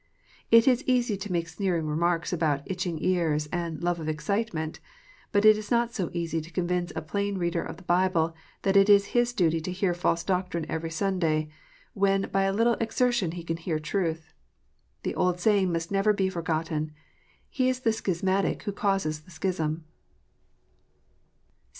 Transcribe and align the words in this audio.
It 0.49 0.67
is 0.67 0.83
easy 0.87 1.15
to 1.15 1.31
make 1.31 1.47
sneering 1.47 1.85
remarks 1.85 2.33
about" 2.33 2.63
itching 2.71 2.97
ears," 3.03 3.47
and" 3.51 3.83
love 3.83 3.99
of 3.99 4.09
excitement;" 4.09 4.79
but 5.31 5.45
it 5.45 5.55
is 5.59 5.69
not 5.69 5.93
so 5.93 6.09
easy 6.11 6.41
to 6.41 6.49
convince 6.49 6.91
a 6.95 7.03
plain 7.03 7.37
reader 7.37 7.61
of 7.61 7.77
the 7.77 7.83
Bible 7.83 8.33
that 8.63 8.75
it 8.75 8.89
is 8.89 9.05
his 9.13 9.31
duty 9.31 9.61
to 9.61 9.71
hear 9.71 9.93
false 9.93 10.23
doctrine 10.23 10.65
every 10.67 10.89
Sunday, 10.89 11.49
when 11.93 12.23
by 12.31 12.45
a 12.45 12.51
little 12.51 12.77
exertion 12.81 13.33
he 13.33 13.43
can 13.43 13.57
hear 13.57 13.77
truth. 13.77 14.33
The 15.03 15.13
old 15.13 15.39
saying 15.39 15.71
must 15.71 15.91
never 15.91 16.13
be 16.13 16.29
forgotten," 16.29 16.93
He 17.51 17.69
is 17.69 17.81
the 17.81 17.93
schismatic 17.93 18.63
who 18.63 18.71
causes 18.71 19.19
the 19.19 19.29
schism." 19.29 19.85